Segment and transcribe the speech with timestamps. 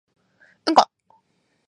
[0.65, 0.83] うんこ